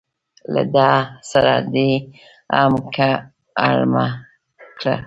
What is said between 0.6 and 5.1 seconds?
ده سره دې هم که اړمه کړه.